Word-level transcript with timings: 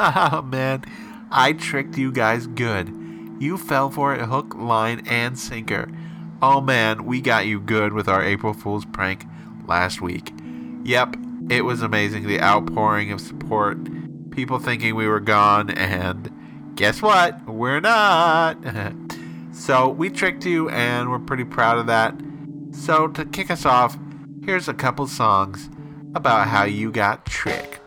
Man, 0.44 0.82
I 1.30 1.52
tricked 1.52 1.98
you 1.98 2.10
guys 2.10 2.46
good. 2.46 2.88
You 3.38 3.58
fell 3.58 3.90
for 3.90 4.14
it 4.14 4.22
hook, 4.22 4.54
line, 4.54 5.02
and 5.06 5.38
sinker. 5.38 5.90
Oh 6.40 6.62
man, 6.62 7.04
we 7.04 7.20
got 7.20 7.46
you 7.46 7.60
good 7.60 7.92
with 7.92 8.08
our 8.08 8.22
April 8.22 8.54
Fool's 8.54 8.86
prank 8.86 9.26
last 9.66 10.00
week. 10.00 10.32
Yep, 10.84 11.16
it 11.50 11.62
was 11.62 11.82
amazing 11.82 12.26
the 12.26 12.40
outpouring 12.40 13.12
of 13.12 13.20
support, 13.20 14.30
people 14.30 14.58
thinking 14.58 14.94
we 14.94 15.06
were 15.06 15.20
gone, 15.20 15.68
and 15.68 16.30
guess 16.76 17.02
what? 17.02 17.46
We're 17.46 17.80
not. 17.80 18.56
so 19.52 19.90
we 19.90 20.08
tricked 20.08 20.46
you, 20.46 20.70
and 20.70 21.10
we're 21.10 21.18
pretty 21.18 21.44
proud 21.44 21.76
of 21.76 21.86
that. 21.88 22.14
So 22.72 23.08
to 23.08 23.26
kick 23.26 23.50
us 23.50 23.66
off, 23.66 23.98
here's 24.46 24.68
a 24.68 24.74
couple 24.74 25.06
songs 25.06 25.68
about 26.14 26.48
how 26.48 26.64
you 26.64 26.90
got 26.90 27.26
tricked. 27.26 27.79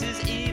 Maybe 0.00 0.10
is 0.10 0.28
I 0.28 0.43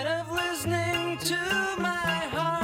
instead 0.00 0.20
of 0.20 0.32
listening 0.32 1.18
to 1.18 1.36
my 1.78 2.26
heart. 2.32 2.59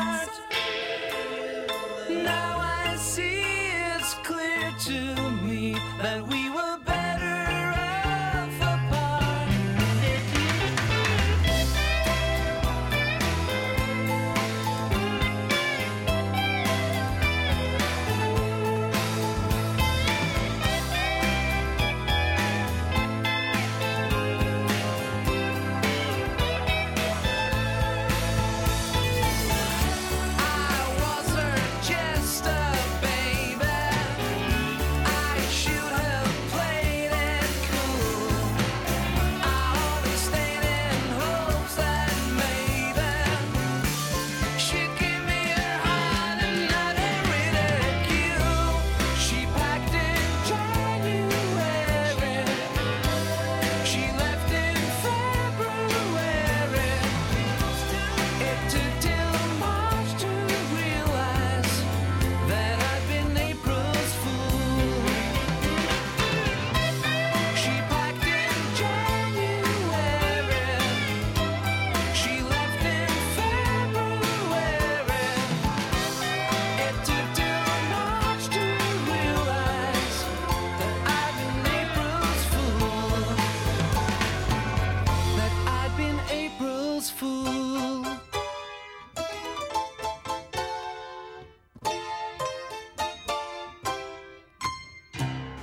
fool. 87.17 88.05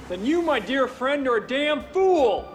Then 0.09 0.25
you, 0.25 0.41
my 0.41 0.59
dear 0.59 0.87
friend, 0.87 1.27
are 1.27 1.37
a 1.37 1.47
damn 1.47 1.83
fool. 1.93 2.45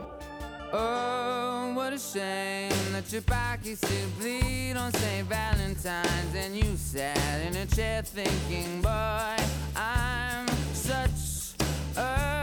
Oh, 0.73 1.73
what 1.75 1.93
a 1.93 1.99
shame 1.99 2.71
that 2.93 3.11
your 3.13 3.23
back 3.23 3.65
used 3.65 3.85
to 3.85 4.07
bleed 4.19 4.75
on 4.77 4.93
St. 4.93 5.27
Valentine's, 5.27 6.35
and 6.35 6.57
you 6.57 6.77
sat 6.77 7.41
in 7.47 7.57
a 7.57 7.67
chair 7.67 8.03
thinking, 8.03 8.83
boy, 8.83 9.37
I'm 9.77 10.49
such 10.75 11.55
a 11.97 12.38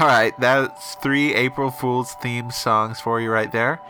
All 0.00 0.06
right, 0.06 0.32
that's 0.38 0.94
three 0.96 1.34
April 1.34 1.72
Fool's 1.72 2.12
theme 2.22 2.52
songs 2.52 3.00
for 3.00 3.20
you 3.20 3.32
right 3.32 3.50
there. 3.50 3.80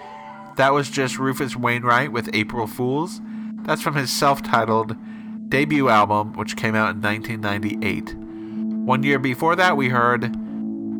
That 0.57 0.73
was 0.73 0.89
just 0.89 1.19
Rufus 1.19 1.55
Wainwright 1.55 2.13
with 2.13 2.31
April 2.33 2.67
Fools. 2.67 3.21
That's 3.65 3.83
from 3.83 3.95
his 3.95 4.11
self 4.11 4.43
titled 4.43 4.97
debut 5.51 5.91
album, 5.91 6.33
which 6.33 6.57
came 6.57 6.75
out 6.75 6.95
in 6.95 7.03
1998. 7.03 8.15
One 8.87 9.03
year 9.03 9.19
before 9.19 9.55
that, 9.57 9.77
we 9.77 9.91
heard 9.91 10.35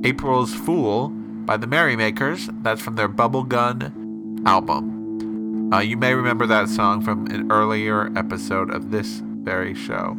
April's 0.05 0.53
Fool 0.53 1.09
by 1.09 1.57
the 1.57 1.67
Merrymakers. 1.67 2.51
That's 2.61 2.83
from 2.83 2.97
their 2.97 3.09
Bubblegun 3.09 4.47
album. 4.47 5.73
Uh, 5.73 5.79
you 5.79 5.97
may 5.97 6.13
remember 6.13 6.47
that 6.47 6.69
song 6.69 7.01
from 7.01 7.27
an 7.29 7.51
earlier 7.51 8.13
episode 8.15 8.71
of 8.75 8.91
this 8.91 9.23
very 9.25 9.75
show. 9.75 10.19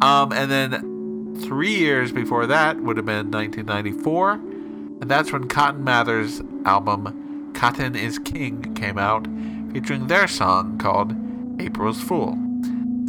Um, 0.00 0.32
and 0.32 0.50
then 0.50 0.95
three 1.36 1.74
years 1.74 2.12
before 2.12 2.46
that 2.46 2.80
would 2.80 2.96
have 2.96 3.06
been 3.06 3.30
1994, 3.30 4.32
and 4.32 5.10
that's 5.10 5.32
when 5.32 5.48
Cotton 5.48 5.84
Mather's 5.84 6.42
album 6.64 7.52
Cotton 7.56 7.96
is 7.96 8.18
King 8.18 8.74
came 8.74 8.98
out, 8.98 9.26
featuring 9.72 10.08
their 10.08 10.28
song 10.28 10.76
called 10.76 11.14
April's 11.58 12.02
Fool. 12.02 12.36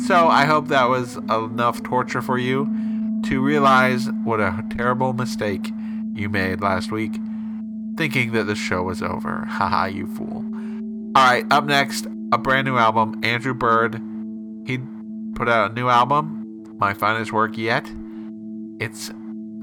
So 0.05 0.29
I 0.29 0.45
hope 0.45 0.69
that 0.69 0.87
was 0.87 1.17
enough 1.17 1.83
torture 1.83 2.21
for 2.21 2.37
you 2.37 2.65
to 3.25 3.41
realize 3.41 4.09
what 4.23 4.39
a 4.39 4.63
terrible 4.69 5.11
mistake 5.11 5.69
you 6.13 6.29
made 6.29 6.61
last 6.61 6.93
week, 6.93 7.19
thinking 7.97 8.31
that 8.31 8.45
the 8.45 8.55
show 8.55 8.83
was 8.83 9.01
over. 9.01 9.43
Haha, 9.49 9.85
you 9.87 10.07
fool. 10.07 10.45
Alright, 11.17 11.45
up 11.51 11.65
next, 11.65 12.07
a 12.31 12.37
brand 12.37 12.65
new 12.67 12.77
album, 12.77 13.19
Andrew 13.23 13.53
Bird. 13.53 13.95
He 14.65 14.79
put 15.35 15.49
out 15.49 15.71
a 15.71 15.73
new 15.73 15.89
album, 15.89 16.63
My 16.77 16.93
Finest 16.93 17.33
Work 17.33 17.57
Yet. 17.57 17.85
It's 18.79 19.11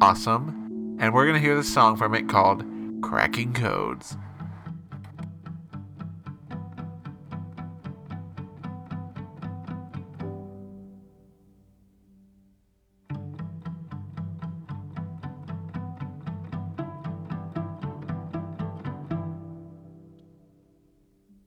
awesome. 0.01 0.97
And 0.99 1.15
we're 1.15 1.25
going 1.25 1.41
to 1.41 1.41
hear 1.41 1.55
the 1.55 1.63
song 1.63 1.97
from 1.97 2.17
it 2.17 2.29
called 2.29 2.65
Cracking 3.01 3.53
Codes. 3.53 4.17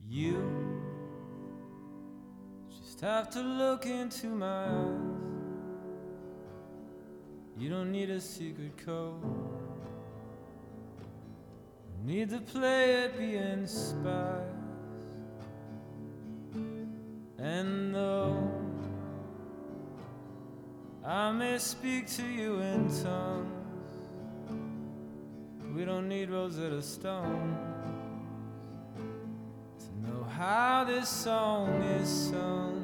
You 0.10 0.82
just 2.70 3.02
have 3.02 3.30
to 3.32 3.42
look 3.42 3.86
into 3.86 4.28
my 4.28 4.68
eyes. 4.68 5.27
You 7.60 7.70
don't 7.70 7.92
need 7.92 8.12
a 8.12 8.22
secret 8.22 8.78
code. 8.86 9.24
Need 12.06 12.30
to 12.30 12.40
play 12.40 13.06
it 13.06 13.18
being 13.18 13.66
spies. 13.66 14.44
And 17.40 17.96
though 17.96 18.48
I 21.04 21.32
may 21.32 21.58
speak 21.58 22.08
to 22.18 22.24
you 22.24 22.60
in 22.60 22.90
tongues, 23.04 23.48
we 25.76 25.84
don't 25.84 26.08
need 26.08 26.30
Rosetta 26.30 26.82
Stone 26.82 27.58
to 29.80 30.08
know 30.08 30.24
how 30.24 30.84
this 30.84 31.10
song 31.10 31.82
is 31.82 32.08
sung, 32.08 32.84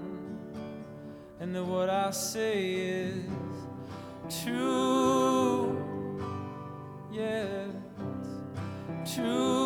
and 1.40 1.56
that 1.56 1.64
what 1.64 1.90
I 1.90 2.10
say 2.12 2.74
is 2.74 3.24
true. 4.42 5.78
Yeah, 7.12 7.68
true. 9.06 9.63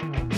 She's 0.00 0.37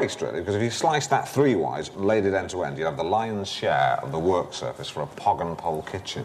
waste, 0.00 0.22
really, 0.22 0.40
because 0.40 0.54
if 0.54 0.62
you 0.62 0.70
slice 0.70 1.06
that 1.08 1.28
three-wise, 1.28 1.94
laid 1.94 2.24
it 2.24 2.34
end 2.34 2.50
to 2.50 2.64
end, 2.64 2.78
you'd 2.78 2.84
have 2.84 2.96
the 2.96 3.04
lion's 3.04 3.48
share 3.48 3.98
of 4.02 4.12
the 4.12 4.18
work 4.18 4.52
surface 4.52 4.88
for 4.88 5.02
a 5.02 5.06
pog 5.06 5.40
and 5.40 5.56
pole 5.56 5.82
kitchen. 5.82 6.24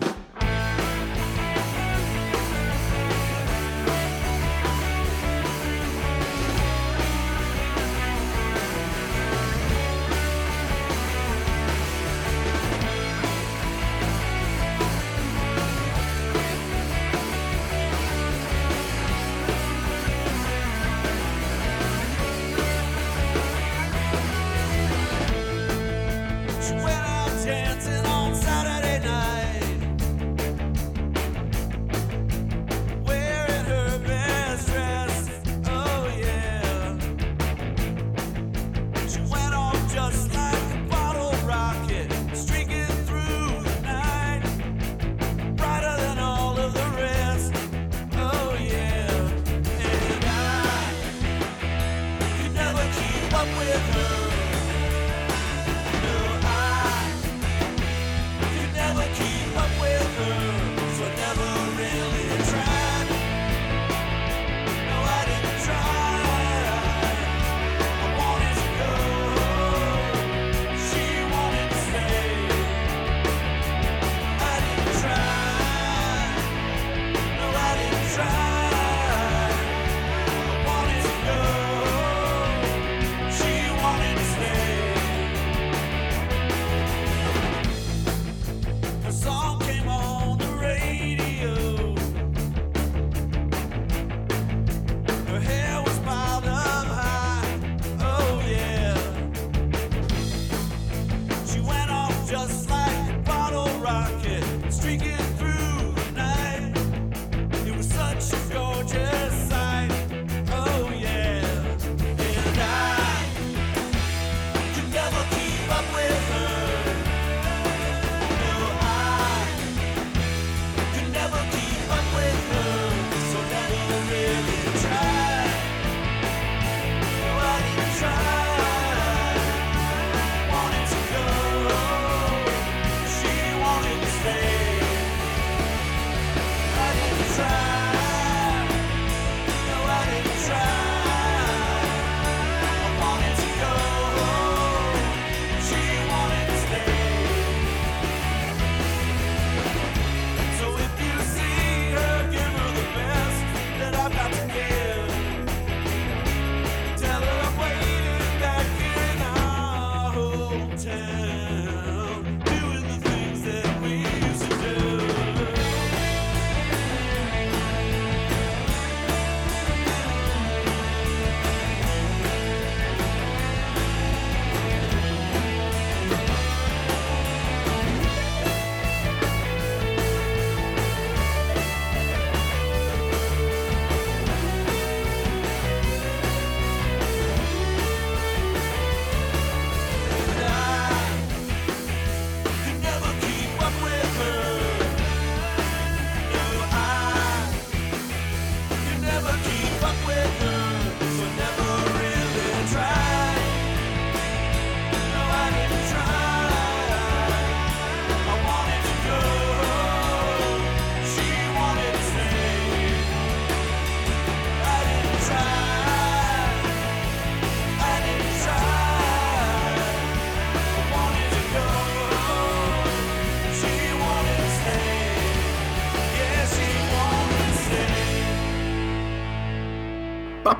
rock. 103.91 104.20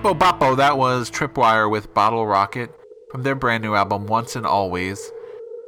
Boppo, 0.02 0.58
that 0.58 0.78
was 0.78 1.12
Trip 1.12 1.38
Wire 1.38 1.70
with 1.70 1.94
Bottle 1.94 2.26
Rocket 2.26 2.72
from 3.12 3.22
their 3.22 3.36
brand 3.36 3.64
new 3.64 3.76
album 3.76 4.08
Once 4.08 4.36
and 4.36 4.48
Always. 4.48 5.12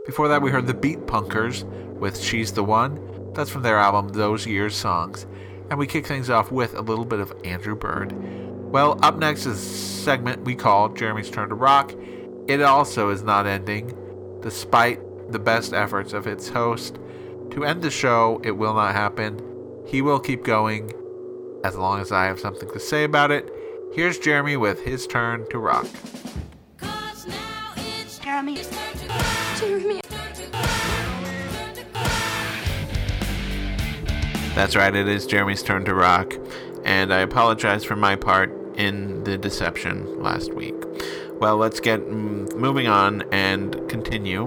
Before 0.08 0.28
that, 0.28 0.41
we 0.41 0.50
heard 0.50 0.65
the 0.65 0.74
Beatpunkers 0.74 1.63
with 1.98 2.19
She's 2.19 2.52
the 2.52 2.63
One. 2.63 3.32
That's 3.34 3.52
from 3.52 3.62
their 3.62 3.78
album 3.78 4.10
Those 4.10 4.48
Years 4.48 4.76
Songs. 4.76 5.28
And 5.69 5.78
we 5.78 5.86
kick 5.86 6.08
things 6.08 6.32
off 6.32 6.52
with 6.52 6.74
a 6.74 6.82
little 6.82 7.06
bit 7.06 7.19
of 7.19 7.32
Andrew 7.46 7.76
Bird. 7.76 8.12
Well, 8.72 9.00
up 9.04 9.17
next 9.17 9.46
is 9.46 9.60
a 9.60 10.02
segment 10.04 10.43
we 10.43 10.56
call 10.56 10.89
Jeremy's 10.89 11.30
Turn 11.30 11.50
to 11.50 11.56
Rock. 11.56 11.93
It 12.48 12.62
also 12.62 13.12
is 13.12 13.22
not 13.22 13.46
ending, 13.46 13.96
despite 14.41 15.00
the 15.32 15.39
best 15.39 15.74
efforts 15.74 16.12
of 16.12 16.26
its 16.26 16.50
host. 16.50 16.98
To 17.52 17.63
end 17.63 17.84
the 17.84 17.91
show, 17.91 18.41
it 18.43 18.52
will 18.52 18.74
not 18.74 18.93
happen. 18.93 19.39
He 19.86 20.02
will 20.02 20.19
keep 20.19 20.43
going 20.43 20.91
as 21.63 21.76
long 21.76 22.02
as 22.02 22.12
I 22.12 22.26
have 22.26 22.39
something 22.39 22.69
to 22.72 22.80
say 22.80 23.04
about 23.04 23.30
it. 23.30 23.52
Here's 23.93 24.17
Jeremy 24.17 24.58
with 24.58 24.84
his 24.84 25.06
turn 25.06 25.47
to 25.51 25.60
rock. 25.60 25.86
Jeremy. 28.23 28.60
Jeremy. 29.60 30.01
That's 34.56 34.75
right, 34.75 34.95
it 34.95 35.08
is 35.08 35.27
Jeremy's 35.27 35.62
turn 35.62 35.86
to 35.86 35.93
rock, 35.93 36.34
and 36.84 37.13
I 37.13 37.19
apologize 37.19 37.84
for 37.84 37.95
my 37.95 38.15
part 38.15 38.51
in 38.75 39.23
the 39.25 39.38
deception 39.38 40.23
last 40.23 40.56
week. 40.56 40.73
Well, 41.34 41.58
let's 41.58 41.79
get 41.79 42.08
moving 42.08 42.88
on 42.88 43.21
and 43.32 43.88
continue. 43.89 44.45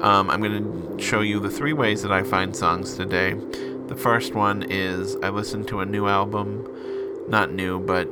Um, 0.00 0.30
I'm 0.30 0.40
going 0.40 0.96
to 0.96 1.02
show 1.02 1.20
you 1.20 1.38
the 1.38 1.50
three 1.50 1.74
ways 1.74 2.00
that 2.00 2.12
I 2.12 2.22
find 2.22 2.56
songs 2.56 2.96
today. 2.96 3.34
The 3.88 3.96
first 3.96 4.34
one 4.34 4.62
is 4.70 5.16
I 5.16 5.28
listened 5.28 5.68
to 5.68 5.80
a 5.80 5.84
new 5.84 6.06
album, 6.06 6.66
not 7.28 7.52
new, 7.52 7.78
but 7.78 8.08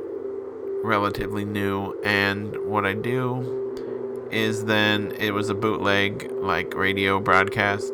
relatively 0.85 1.43
new, 1.43 1.99
and 2.03 2.55
what 2.65 2.85
I 2.85 2.93
do 2.93 4.29
is 4.31 4.65
then 4.65 5.11
it 5.19 5.33
was 5.33 5.49
a 5.49 5.55
bootleg, 5.55 6.31
like 6.31 6.73
radio 6.75 7.19
broadcast 7.19 7.93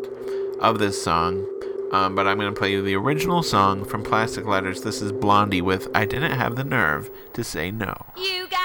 of 0.59 0.79
this 0.79 1.01
song. 1.01 1.47
Um, 1.91 2.15
but 2.15 2.25
I'm 2.25 2.37
going 2.37 2.53
to 2.53 2.57
play 2.57 2.71
you 2.71 2.81
the 2.81 2.95
original 2.95 3.43
song 3.43 3.83
from 3.83 4.01
Plastic 4.03 4.45
Letters. 4.45 4.81
This 4.81 5.01
is 5.01 5.11
Blondie 5.11 5.61
with 5.61 5.89
I 5.93 6.05
Didn't 6.05 6.37
Have 6.37 6.55
the 6.55 6.63
Nerve 6.63 7.11
to 7.33 7.43
Say 7.43 7.69
No. 7.69 7.95
You 8.15 8.47
got 8.47 8.60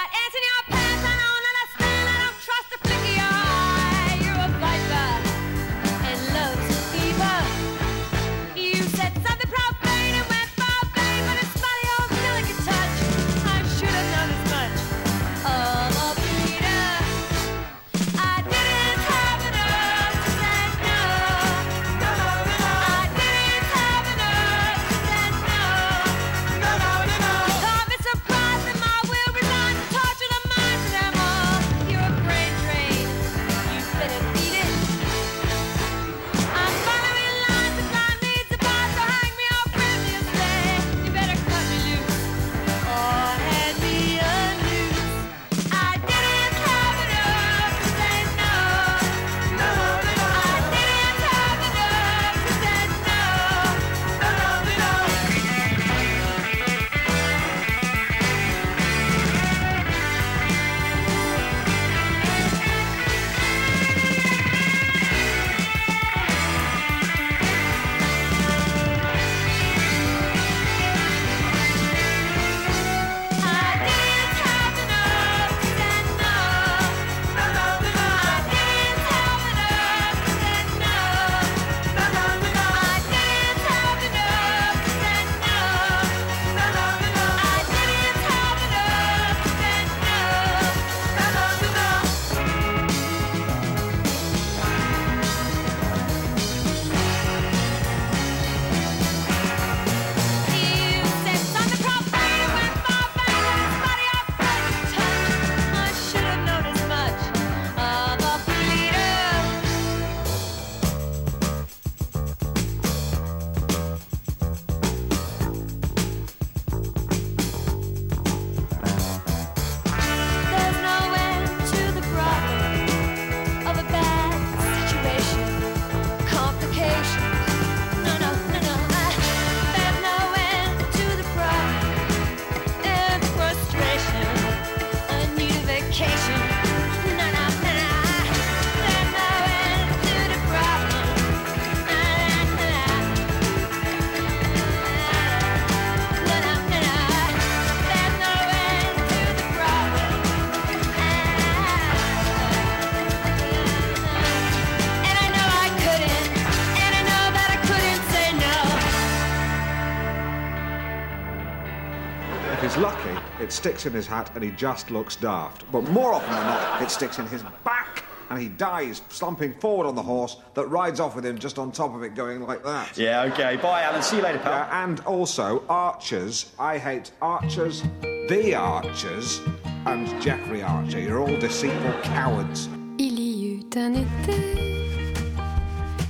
he's 162.76 162.82
lucky, 162.82 163.18
it 163.40 163.52
sticks 163.52 163.86
in 163.86 163.92
his 163.92 164.06
hat 164.06 164.30
and 164.34 164.44
he 164.44 164.50
just 164.50 164.90
looks 164.90 165.16
daft. 165.16 165.70
But 165.72 165.88
more 165.90 166.12
often 166.12 166.30
than 166.30 166.46
not, 166.46 166.82
it 166.82 166.90
sticks 166.90 167.18
in 167.18 167.26
his 167.26 167.42
back 167.64 168.04
and 168.28 168.40
he 168.40 168.48
dies 168.48 169.02
slumping 169.08 169.54
forward 169.54 169.86
on 169.86 169.94
the 169.94 170.02
horse 170.02 170.36
that 170.54 170.66
rides 170.66 171.00
off 171.00 171.14
with 171.14 171.24
him 171.24 171.38
just 171.38 171.58
on 171.58 171.72
top 171.72 171.94
of 171.94 172.02
it 172.02 172.14
going 172.14 172.42
like 172.42 172.62
that. 172.64 172.96
Yeah, 172.98 173.22
okay. 173.32 173.56
Bye, 173.56 173.82
Alan. 173.82 174.02
See 174.02 174.16
you 174.16 174.22
later, 174.22 174.38
pal. 174.38 174.52
Yeah, 174.52 174.84
and 174.84 175.00
also 175.00 175.62
Archers. 175.68 176.52
I 176.58 176.76
hate 176.78 177.12
Archers, 177.22 177.82
the 178.02 178.54
Archers, 178.54 179.40
and 179.86 180.20
Jeffrey 180.20 180.62
Archer. 180.62 181.00
You're 181.00 181.20
all 181.20 181.36
deceitful 181.38 181.92
cowards. 182.02 182.68
Il 182.98 183.18
y 183.18 183.58
eut 183.58 183.76
un 183.76 183.94
été, 183.94 185.14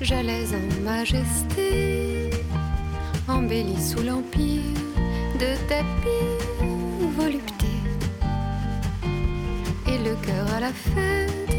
j'allais 0.01 0.55
en 0.55 0.83
majesté, 0.83 2.31
embellie 3.29 3.81
sous 3.81 4.03
l'empire 4.03 4.63
de 5.39 5.55
tapis 5.69 6.46
volupté. 7.17 7.67
Et 9.87 9.99
le 9.99 10.15
cœur 10.27 10.47
à 10.57 10.61
la 10.61 10.73
fête, 10.73 11.57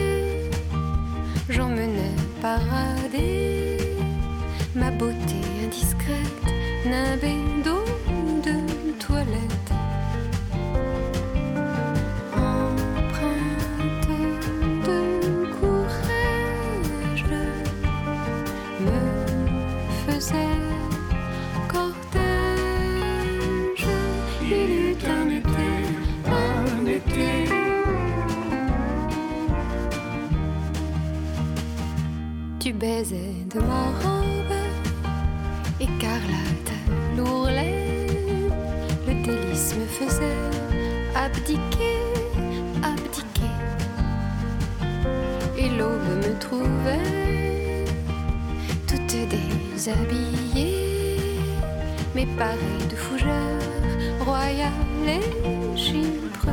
j'emmenais 1.50 2.16
parader 2.42 3.78
ma 4.76 4.92
beauté 4.92 5.40
indiscrète, 5.64 6.44
nimbée 6.86 7.42
d'eau 7.64 7.84
de 8.48 8.56
toilette. 9.00 9.72
Faisais 32.80 33.34
de 33.54 33.60
ma 33.60 33.86
robe 34.02 34.56
écarlate 35.80 36.74
l'ourlet. 37.16 38.08
Le 39.08 39.14
délice 39.26 39.76
me 39.80 39.86
faisait 39.86 40.44
abdiquer, 41.16 41.98
abdiquer. 42.84 43.56
Et 45.58 45.70
l'aube 45.70 46.12
me 46.24 46.40
trouvait 46.40 47.86
toute 48.88 49.16
déshabillée, 49.34 50.76
mais 52.14 52.28
pareille 52.38 52.88
de 52.90 52.96
fougère 52.96 54.26
royale 54.26 55.08
et 55.08 55.78
chypre. 55.78 56.48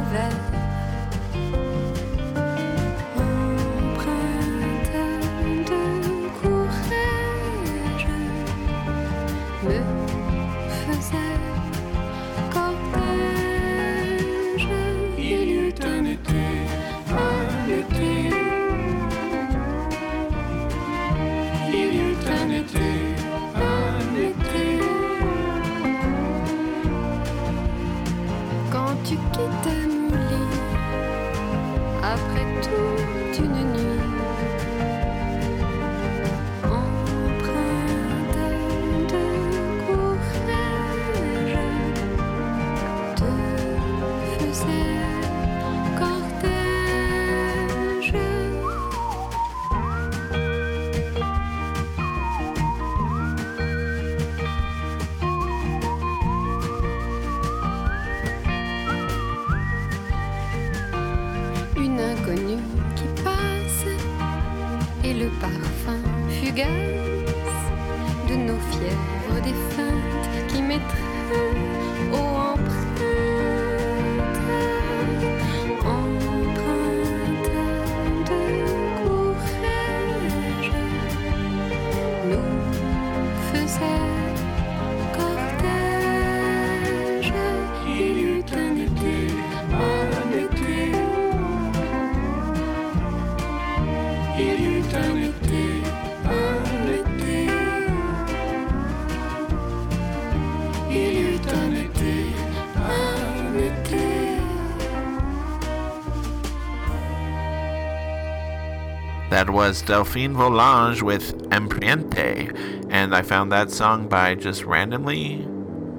That 109.34 109.50
was 109.50 109.82
Delphine 109.82 110.32
Volange 110.34 111.02
with 111.02 111.36
Empreinte, 111.50 112.83
and 112.94 113.12
I 113.12 113.22
found 113.22 113.50
that 113.50 113.72
song 113.72 114.06
by 114.06 114.36
just 114.36 114.62
randomly 114.62 115.44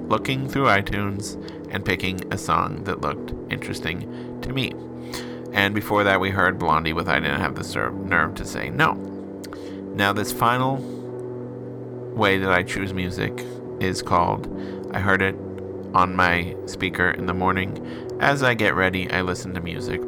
looking 0.08 0.48
through 0.48 0.64
iTunes 0.64 1.34
and 1.70 1.84
picking 1.84 2.32
a 2.32 2.38
song 2.38 2.84
that 2.84 3.02
looked 3.02 3.34
interesting 3.52 4.40
to 4.40 4.50
me. 4.50 4.72
And 5.52 5.74
before 5.74 6.04
that, 6.04 6.20
we 6.20 6.30
heard 6.30 6.58
Blondie 6.58 6.94
with 6.94 7.06
I 7.06 7.20
Didn't 7.20 7.42
Have 7.42 7.54
the 7.54 7.64
Ser- 7.64 7.90
Nerve 7.90 8.34
to 8.36 8.46
Say 8.46 8.70
No. 8.70 8.94
Now, 9.94 10.14
this 10.14 10.32
final 10.32 10.76
way 12.16 12.38
that 12.38 12.50
I 12.50 12.62
choose 12.62 12.94
music 12.94 13.44
is 13.78 14.00
called 14.00 14.46
I 14.94 14.98
heard 14.98 15.20
it 15.20 15.34
on 15.92 16.16
my 16.16 16.56
speaker 16.64 17.10
in 17.10 17.26
the 17.26 17.34
morning. 17.34 18.16
As 18.20 18.42
I 18.42 18.54
get 18.54 18.74
ready, 18.74 19.10
I 19.10 19.20
listen 19.20 19.52
to 19.52 19.60
music. 19.60 20.00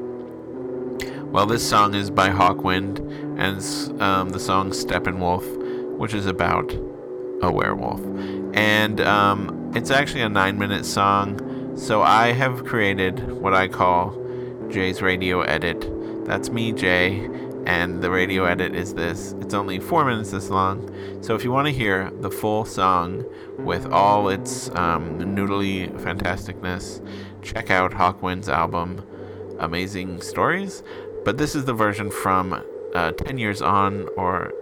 Well, 1.31 1.45
this 1.45 1.69
song 1.69 1.95
is 1.95 2.11
by 2.11 2.31
Hawkwind, 2.31 3.01
and 3.39 4.01
um, 4.01 4.31
the 4.31 4.41
song 4.41 4.71
Steppenwolf, 4.71 5.58
which 5.99 6.15
is 6.15 6.27
about 6.27 6.73
a 7.43 7.51
werewolf. 7.51 8.01
And 8.55 9.01
um, 9.01 9.73
it's 9.75 9.91
actually 9.91 10.23
a 10.23 10.29
nine 10.29 10.59
minute 10.59 10.85
song, 10.85 11.77
so 11.77 12.03
I 12.03 12.33
have 12.33 12.65
created 12.65 13.33
what 13.33 13.55
I 13.55 13.69
call 13.69 14.17
Jay's 14.71 15.03
radio 15.03 15.43
edit. 15.43 15.87
That's 16.25 16.51
me, 16.51 16.73
Jay, 16.73 17.29
and 17.67 18.03
the 18.03 18.11
radio 18.11 18.45
edit 18.45 18.75
is 18.75 18.95
this. 18.95 19.35
It's 19.41 19.55
only 19.55 19.79
four 19.79 20.05
minutes 20.05 20.31
this 20.31 20.51
long, 20.51 20.91
so 21.23 21.35
if 21.35 21.45
you 21.45 21.53
want 21.53 21.67
to 21.67 21.73
hear 21.73 22.11
the 22.21 22.31
full 22.31 22.65
song 22.65 23.25
with 23.59 23.87
all 23.87 24.29
its 24.29 24.71
um, 24.71 25.19
noodly 25.19 25.91
fantasticness, 26.01 27.05
check 27.43 27.71
out 27.71 27.93
Hawkwind's 27.93 28.49
album, 28.49 29.05
Amazing 29.59 30.21
Stories. 30.23 30.83
But 31.25 31.37
this 31.37 31.55
is 31.55 31.65
the 31.65 31.75
version 31.75 32.11
from 32.11 32.63
uh, 32.95 33.13
10 33.13 33.39
Years 33.39 33.61
On 33.61 34.09
or 34.17 34.53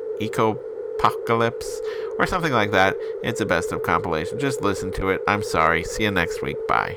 Epocheclipse 0.98 1.80
or 2.18 2.26
something 2.26 2.52
like 2.52 2.70
that. 2.72 2.96
It's 3.22 3.40
a 3.40 3.46
best 3.46 3.72
of 3.72 3.82
compilation. 3.82 4.38
Just 4.38 4.62
listen 4.62 4.92
to 4.92 5.09
it. 5.09 5.20
I'm 5.28 5.42
sorry. 5.42 5.85
See 5.85 6.04
you 6.04 6.11
next 6.11 6.42
week. 6.42 6.56
Bye. 6.66 6.96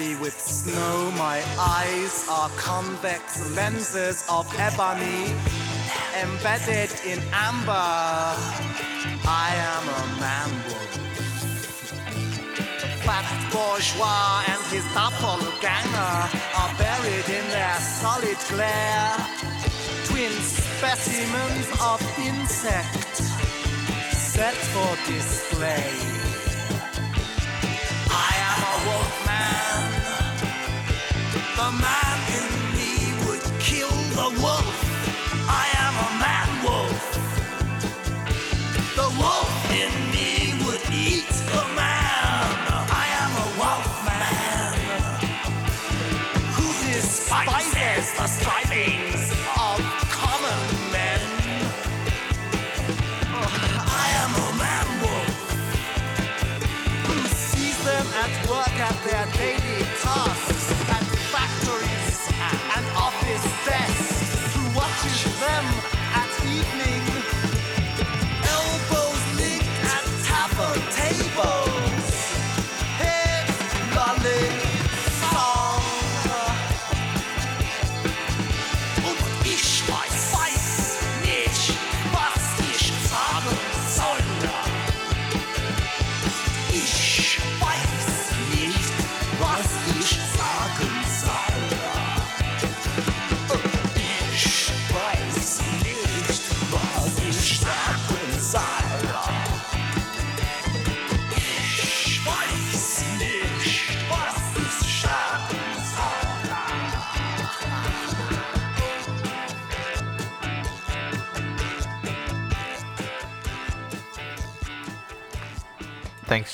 Heavy 0.00 0.20
with 0.20 0.38
snow. 0.40 1.10
My 1.16 1.42
eyes 1.58 2.26
are 2.30 2.48
convex 2.50 3.54
lenses 3.54 4.24
of 4.28 4.46
ebony 4.58 5.32
embedded 6.22 6.90
in 7.04 7.18
amber. 7.32 7.90
I 9.26 9.48
am 9.72 9.84
a 10.00 10.20
man. 10.20 10.50
Fat 13.04 13.28
bourgeois 13.52 14.44
and 14.48 14.62
his 14.72 14.86
doppelganger 14.94 16.16
are 16.60 16.72
buried 16.78 17.28
in 17.28 17.46
their 17.50 17.76
solid 17.80 18.38
glare. 18.48 19.16
Twin 20.04 20.32
specimens 20.32 21.68
of 21.80 22.00
insect 22.18 23.16
set 24.12 24.54
for 24.72 24.92
display. 25.12 25.92
I 28.08 28.32
am 28.48 28.60
a 28.72 28.76
wolf 28.86 29.30
The 31.60 31.70
man 31.72 32.18
in 32.38 32.48
me 32.74 33.26
would 33.26 33.42
kill 33.60 33.90
the 34.16 34.40
wolf. 34.40 34.59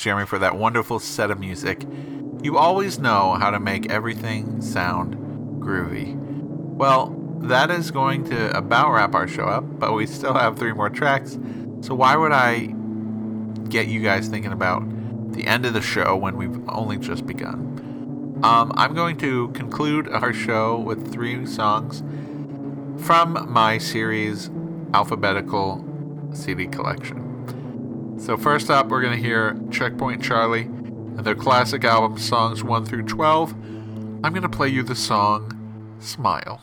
Jeremy, 0.06 0.24
for 0.24 0.38
that 0.38 0.56
wonderful 0.56 1.00
set 1.00 1.32
of 1.32 1.40
music. 1.40 1.84
You 2.40 2.56
always 2.58 3.00
know 3.00 3.34
how 3.40 3.50
to 3.50 3.58
make 3.58 3.90
everything 3.90 4.62
sound 4.62 5.16
groovy. 5.60 6.14
Well, 6.14 7.12
that 7.40 7.72
is 7.72 7.90
going 7.90 8.22
to 8.26 8.56
about 8.56 8.92
wrap 8.92 9.16
our 9.16 9.26
show 9.26 9.46
up, 9.46 9.64
but 9.80 9.94
we 9.94 10.06
still 10.06 10.34
have 10.34 10.56
three 10.56 10.72
more 10.72 10.88
tracks. 10.88 11.36
So 11.80 11.96
why 11.96 12.14
would 12.14 12.30
I 12.30 12.72
get 13.68 13.88
you 13.88 14.00
guys 14.00 14.28
thinking 14.28 14.52
about 14.52 14.84
the 15.32 15.44
end 15.44 15.66
of 15.66 15.72
the 15.74 15.82
show 15.82 16.14
when 16.14 16.36
we've 16.36 16.60
only 16.68 16.98
just 16.98 17.26
begun? 17.26 18.38
Um, 18.44 18.70
I'm 18.76 18.94
going 18.94 19.16
to 19.16 19.48
conclude 19.48 20.06
our 20.06 20.32
show 20.32 20.78
with 20.78 21.12
three 21.12 21.44
songs 21.46 22.04
from 23.04 23.52
my 23.52 23.78
series 23.78 24.50
Alphabetical 24.94 25.84
CD 26.32 26.68
collection. 26.68 27.25
So 28.18 28.36
first 28.36 28.70
up, 28.70 28.88
we're 28.88 29.02
gonna 29.02 29.16
hear 29.16 29.56
Checkpoint 29.70 30.22
Charley 30.22 30.62
and 30.62 31.24
their 31.24 31.34
classic 31.34 31.84
album 31.84 32.18
songs 32.18 32.64
1 32.64 32.84
through 32.86 33.04
12. 33.04 33.52
I'm 34.24 34.32
gonna 34.32 34.48
play 34.48 34.68
you 34.68 34.82
the 34.82 34.96
song 34.96 35.52
Smile. 36.00 36.62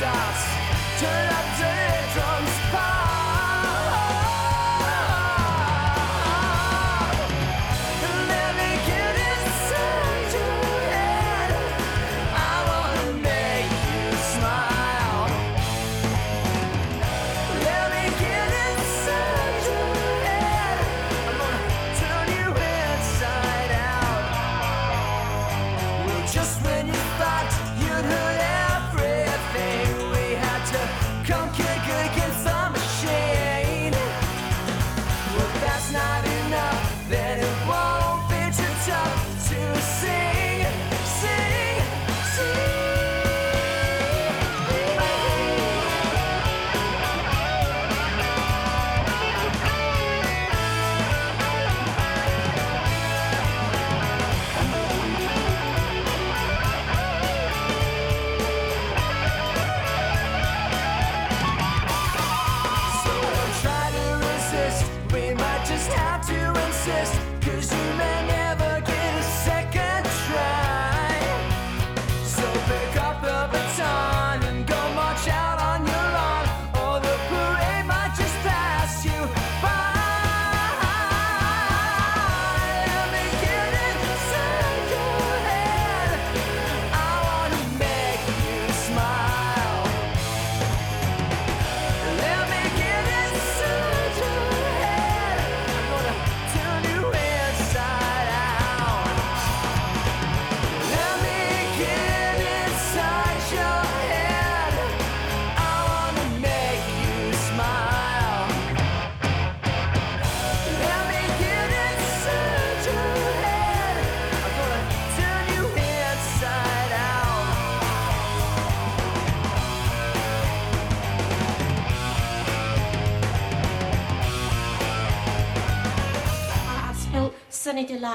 Turn 0.00 0.06
up 0.06 1.57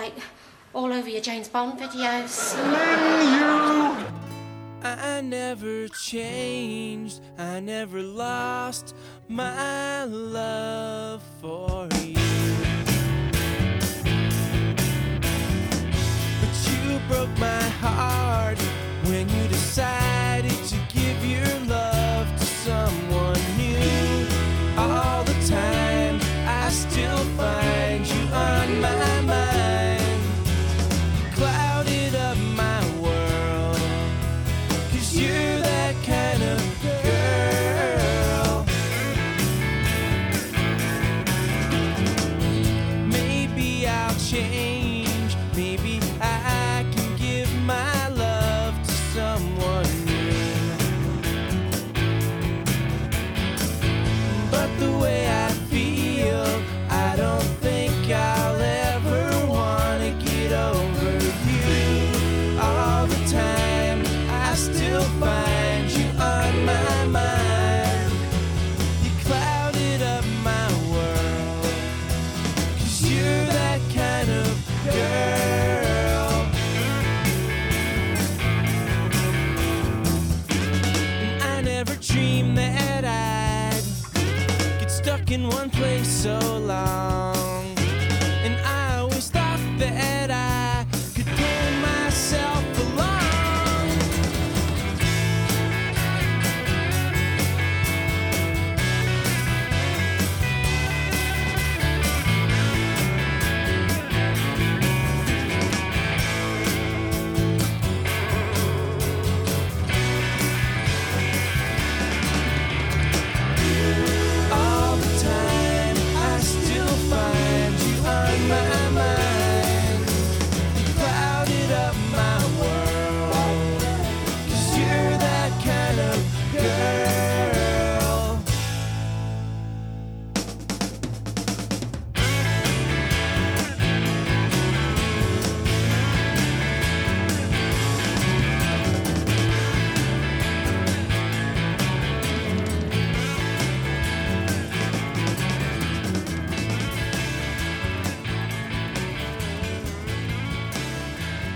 Delight 0.03 0.23
all 0.73 0.91
over 0.91 1.07
your 1.07 1.21
James 1.21 1.47
Bond 1.47 1.79
videos. 1.79 2.57
you! 3.37 4.05
I 4.83 5.21
never 5.21 5.87
changed, 5.87 7.21
I 7.37 7.61
never 7.61 8.01
lost 8.01 8.95
my 9.29 10.03
love 10.03 11.23
for 11.39 11.87
you. 12.01 12.15
But 16.41 16.53
you 16.67 16.99
broke 17.07 17.37
my 17.39 17.61
heart 17.79 18.22
place 85.73 86.07
so 86.07 86.39
long. 86.59 87.12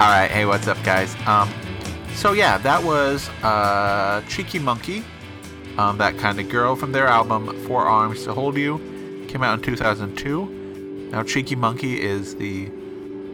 All 0.08 0.14
right, 0.14 0.32
hey, 0.32 0.46
what's 0.46 0.70
up, 0.70 0.82
guys? 0.86 1.14
Um, 1.26 1.54
so 2.14 2.32
yeah, 2.32 2.58
that 2.60 2.82
was 2.82 3.28
uh, 3.44 4.22
Cheeky 4.30 4.58
Monkey, 4.58 5.04
um, 5.78 5.98
that 5.98 6.18
kind 6.18 6.40
of 6.40 6.48
girl 6.48 6.78
from 6.78 6.94
their 6.94 7.08
album 7.08 7.54
Four 7.68 7.82
Arms 7.82 8.24
to 8.24 8.34
Hold 8.34 8.56
You, 8.56 8.78
came 9.28 9.44
out 9.44 9.56
in 9.60 9.62
2002. 9.62 11.10
Now, 11.12 11.24
Cheeky 11.24 11.58
Monkey 11.58 12.02
is 12.02 12.36
the 12.36 12.72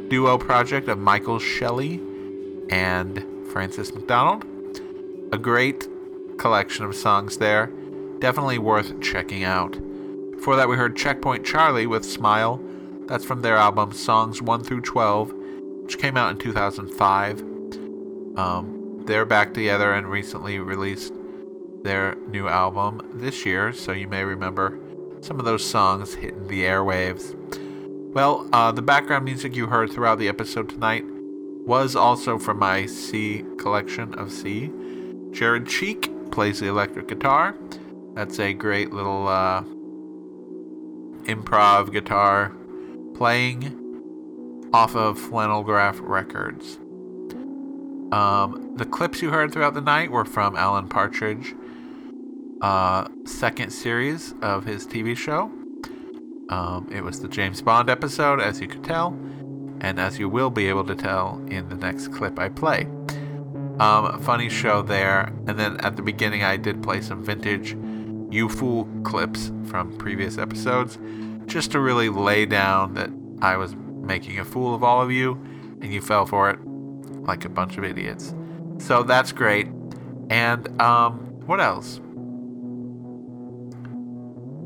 duo 0.08 0.40
project 0.40 0.88
of 0.88 0.98
Michael 0.98 1.38
Shelley 1.38 2.02
and 2.72 3.24
Francis 3.52 3.94
Macdonald. 3.94 4.44
A 5.32 5.38
great 5.38 5.88
collection 6.40 6.86
of 6.86 6.96
songs 6.96 7.38
there, 7.38 7.68
definitely 8.18 8.58
worth 8.58 9.00
checking 9.00 9.44
out. 9.44 9.78
Before 10.32 10.56
that, 10.56 10.68
we 10.68 10.76
heard 10.76 10.96
Checkpoint 10.96 11.46
Charley 11.46 11.86
with 11.86 12.04
Smile. 12.04 12.60
That's 13.06 13.24
from 13.24 13.44
their 13.44 13.58
album 13.58 13.92
Songs 13.92 14.42
1 14.42 14.64
through 14.64 14.82
12 14.82 15.36
which 15.94 16.02
came 16.02 16.18
out 16.18 16.32
in 16.32 16.38
2005. 16.40 17.40
Um, 18.36 19.04
they're 19.06 19.26
back 19.26 19.54
together 19.54 19.94
and 19.94 20.10
recently 20.10 20.58
released 20.58 21.14
their 21.84 22.16
new 22.16 22.48
album 22.48 23.12
this 23.14 23.46
year, 23.46 23.72
so 23.74 23.92
you 23.92 24.08
may 24.08 24.24
remember 24.24 24.80
some 25.22 25.38
of 25.38 25.46
those 25.46 25.64
songs 25.64 26.16
hitting 26.16 26.48
the 26.48 26.64
airwaves. 26.64 27.36
Well, 28.12 28.50
uh, 28.52 28.72
the 28.72 28.82
background 28.82 29.26
music 29.26 29.56
you 29.56 29.68
heard 29.68 29.92
throughout 29.92 30.18
the 30.18 30.28
episode 30.28 30.68
tonight 30.68 31.06
was 31.06 31.96
also 31.96 32.40
from 32.40 32.58
my 32.58 32.88
C 32.88 33.46
collection 33.60 34.16
of 34.16 34.32
C. 34.32 34.72
Jared 35.30 35.68
Cheek 35.68 36.10
plays 36.32 36.60
the 36.60 36.70
electric 36.70 37.08
guitar. 37.08 37.56
That's 38.16 38.40
a 38.40 38.54
great 38.54 38.92
little 38.92 39.28
uh, 39.28 39.62
improv 41.26 41.92
guitar 41.92 42.52
playing 43.16 43.83
off 44.74 44.96
of 44.96 45.20
Flannelgraph 45.20 46.00
Records. 46.02 46.80
Um, 48.12 48.76
the 48.76 48.86
clips 48.86 49.22
you 49.22 49.30
heard 49.30 49.52
throughout 49.52 49.76
the 49.76 49.82
night 49.82 50.12
were 50.12 50.26
from 50.26 50.56
Alan 50.56 50.88
Partridge, 50.88 51.56
uh, 52.62 53.08
second 53.26 53.70
series 53.72 54.34
of 54.42 54.66
his 54.66 54.88
TV 54.88 55.16
show. 55.16 55.52
Um, 56.50 56.90
it 56.92 57.04
was 57.04 57.22
the 57.22 57.28
James 57.28 57.62
Bond 57.62 57.90
episode, 57.90 58.40
as 58.40 58.60
you 58.60 58.68
could 58.68 58.84
tell, 58.84 59.10
and 59.82 60.00
as 60.00 60.18
you 60.18 60.28
will 60.28 60.50
be 60.50 60.68
able 60.68 60.84
to 60.86 60.96
tell 60.96 61.44
in 61.48 61.70
the 61.70 61.76
next 61.76 62.10
clip 62.10 62.40
I 62.40 62.50
play. 62.50 62.88
Um, 63.80 64.22
funny 64.22 64.50
show 64.50 64.82
there, 64.82 65.34
and 65.48 65.60
then 65.60 65.78
at 65.82 65.96
the 65.96 66.02
beginning 66.02 66.44
I 66.44 66.58
did 66.58 66.84
play 66.84 67.02
some 67.02 67.24
vintage 67.24 67.76
You 68.32 68.50
Fool 68.50 68.88
clips 69.04 69.52
from 69.66 69.96
previous 69.98 70.38
episodes, 70.38 70.98
just 71.46 71.72
to 71.72 71.80
really 71.80 72.10
lay 72.10 72.46
down 72.46 72.94
that 72.96 73.10
I 73.42 73.58
was 73.58 73.76
making 74.04 74.40
a 74.40 74.46
fool 74.46 74.76
of 74.76 74.84
all 74.84 75.02
of 75.02 75.12
you, 75.12 75.34
and 75.82 75.94
you 75.94 76.02
fell 76.02 76.26
for 76.26 76.50
it 76.50 76.60
like 77.26 77.46
a 77.46 77.50
bunch 77.50 77.78
of 77.78 77.84
idiots. 77.84 78.36
So 78.78 79.04
that's 79.04 79.32
great. 79.32 79.68
And 80.30 80.82
um, 80.82 81.20
what 81.46 81.60
else? 81.60 82.00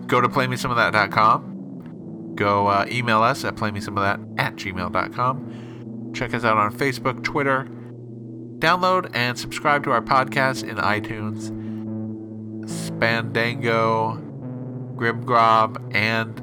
Go 0.07 0.21
to 0.21 0.29
playmesomeofthat.com. 0.29 2.33
Go 2.35 2.67
uh, 2.67 2.85
email 2.89 3.21
us 3.21 3.43
at 3.43 3.55
playmesomeofthat 3.55 4.39
at 4.39 4.55
gmail.com. 4.55 6.13
Check 6.13 6.33
us 6.33 6.43
out 6.43 6.57
on 6.57 6.75
Facebook, 6.75 7.23
Twitter. 7.23 7.67
Download 8.59 9.09
and 9.13 9.37
subscribe 9.37 9.83
to 9.83 9.91
our 9.91 10.01
podcast 10.01 10.67
in 10.67 10.77
iTunes, 10.77 11.51
Spandango, 12.65 14.23
Gribgrob, 14.95 15.95
and 15.95 16.41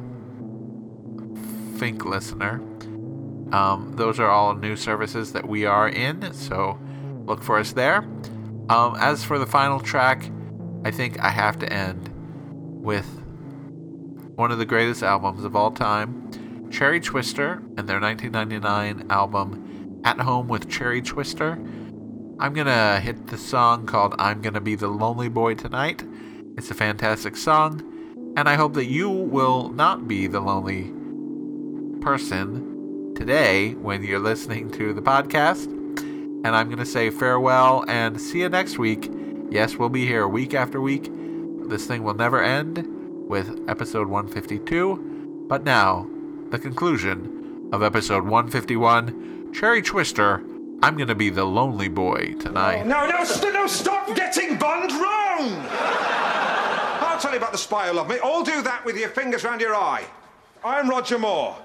Fink 1.78 2.04
Listener. 2.04 2.60
Um, 3.54 3.92
those 3.94 4.18
are 4.18 4.28
all 4.28 4.56
new 4.56 4.74
services 4.74 5.32
that 5.32 5.48
we 5.48 5.64
are 5.64 5.88
in, 5.88 6.32
so 6.32 6.76
look 7.24 7.40
for 7.40 7.56
us 7.56 7.70
there. 7.70 7.98
Um, 8.68 8.96
as 8.98 9.22
for 9.22 9.38
the 9.38 9.46
final 9.46 9.78
track, 9.78 10.28
I 10.84 10.90
think 10.90 11.20
I 11.20 11.30
have 11.30 11.60
to 11.60 11.72
end 11.72 12.10
with 12.82 13.06
one 14.34 14.50
of 14.50 14.58
the 14.58 14.66
greatest 14.66 15.04
albums 15.04 15.44
of 15.44 15.54
all 15.54 15.70
time, 15.70 16.68
Cherry 16.72 16.98
Twister, 16.98 17.62
and 17.76 17.88
their 17.88 18.00
1999 18.00 19.06
album 19.08 20.00
At 20.02 20.18
Home 20.18 20.48
with 20.48 20.68
Cherry 20.68 21.00
Twister. 21.00 21.52
I'm 22.40 22.54
gonna 22.54 22.98
hit 22.98 23.28
the 23.28 23.38
song 23.38 23.86
called 23.86 24.16
I'm 24.18 24.42
Gonna 24.42 24.60
Be 24.60 24.74
the 24.74 24.88
Lonely 24.88 25.28
Boy 25.28 25.54
Tonight. 25.54 26.02
It's 26.58 26.72
a 26.72 26.74
fantastic 26.74 27.36
song, 27.36 28.34
and 28.36 28.48
I 28.48 28.56
hope 28.56 28.74
that 28.74 28.86
you 28.86 29.08
will 29.08 29.68
not 29.68 30.08
be 30.08 30.26
the 30.26 30.40
lonely 30.40 30.92
person 32.00 32.63
today 33.14 33.74
when 33.74 34.02
you're 34.02 34.18
listening 34.18 34.70
to 34.72 34.92
the 34.92 35.02
podcast. 35.02 35.66
And 35.66 36.48
I'm 36.48 36.66
going 36.66 36.78
to 36.78 36.86
say 36.86 37.10
farewell 37.10 37.84
and 37.88 38.20
see 38.20 38.40
you 38.40 38.48
next 38.48 38.78
week. 38.78 39.10
Yes, 39.50 39.76
we'll 39.76 39.88
be 39.88 40.06
here 40.06 40.26
week 40.28 40.52
after 40.52 40.80
week. 40.80 41.10
This 41.68 41.86
thing 41.86 42.02
will 42.02 42.14
never 42.14 42.42
end 42.42 42.86
with 43.28 43.64
episode 43.68 44.08
152. 44.08 45.46
But 45.48 45.64
now, 45.64 46.08
the 46.50 46.58
conclusion 46.58 47.68
of 47.72 47.82
episode 47.82 48.24
151 48.24 49.52
Cherry 49.54 49.80
Twister. 49.82 50.42
I'm 50.82 50.96
going 50.96 51.08
to 51.08 51.14
be 51.14 51.30
the 51.30 51.44
lonely 51.44 51.88
boy 51.88 52.34
tonight. 52.40 52.84
No, 52.86 53.08
no, 53.08 53.24
st- 53.24 53.54
no, 53.54 53.66
stop 53.66 54.14
getting 54.14 54.58
Bond 54.58 54.90
wrong! 54.92 55.50
I'll 57.00 57.18
tell 57.18 57.30
you 57.30 57.38
about 57.38 57.52
the 57.52 57.58
spy 57.58 57.88
who 57.88 57.94
loved 57.94 58.10
me. 58.10 58.18
All 58.18 58.42
do 58.42 58.60
that 58.62 58.84
with 58.84 58.98
your 58.98 59.08
fingers 59.08 59.44
round 59.44 59.60
your 59.60 59.74
eye. 59.74 60.04
I'm 60.62 60.90
Roger 60.90 61.18
Moore. 61.18 61.56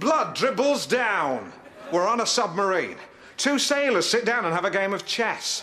Blood 0.00 0.34
dribbles 0.34 0.86
down. 0.86 1.52
We're 1.92 2.08
on 2.08 2.20
a 2.20 2.26
submarine. 2.26 2.96
Two 3.36 3.58
sailors 3.58 4.08
sit 4.08 4.24
down 4.24 4.46
and 4.46 4.54
have 4.54 4.64
a 4.64 4.70
game 4.70 4.94
of 4.94 5.04
chess. 5.04 5.62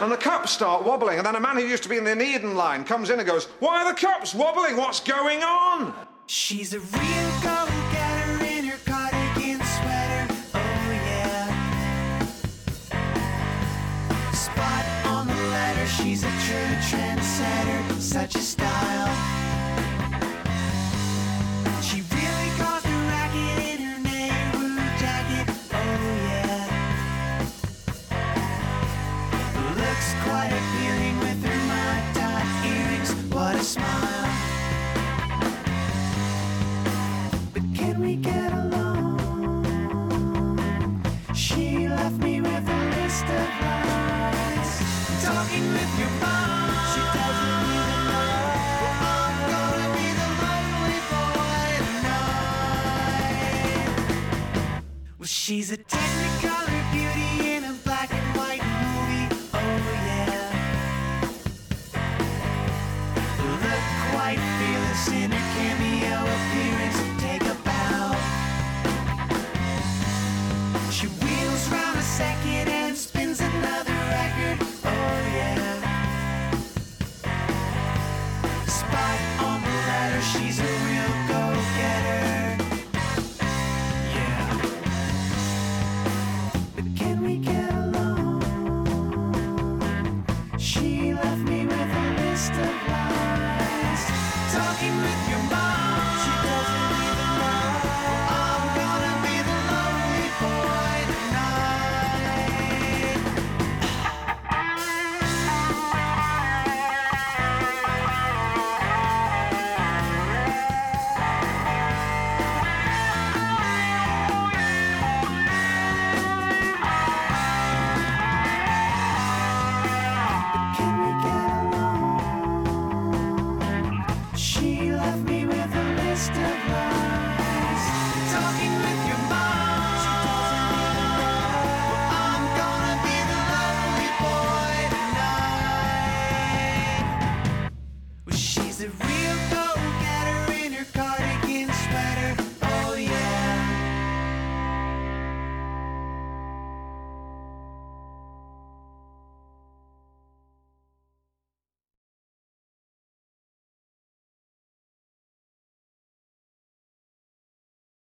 And 0.00 0.12
the 0.12 0.16
cups 0.16 0.52
start 0.52 0.84
wobbling, 0.84 1.16
and 1.16 1.26
then 1.26 1.36
a 1.36 1.40
man 1.40 1.56
who 1.56 1.62
used 1.62 1.84
to 1.84 1.88
be 1.88 1.96
in 1.96 2.04
the 2.04 2.10
Onedin 2.10 2.54
Line 2.54 2.84
comes 2.84 3.08
in 3.08 3.18
and 3.18 3.26
goes, 3.26 3.46
Why 3.60 3.82
are 3.82 3.92
the 3.92 3.98
cups 3.98 4.34
wobbling? 4.34 4.76
What's 4.76 5.00
going 5.00 5.42
on? 5.42 5.94
She's 6.26 6.74
a 6.74 6.80
real 6.80 7.30
sweater. 9.64 10.34
Oh 10.54 10.90
yeah. 10.92 11.46
Spot 14.32 14.84
on 15.06 15.26
the 15.26 15.34
letter. 15.34 15.86
She's 15.86 16.24
a 16.24 16.30
true 16.46 16.76
trendsetter. 16.90 18.00
Such 18.00 18.34
a 18.34 18.40
style. 18.40 19.47
She's 55.48 55.72
a 55.72 55.78
technique. 55.78 56.27